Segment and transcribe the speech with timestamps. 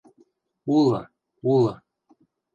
[0.75, 1.01] –Улы,
[1.53, 1.75] улы.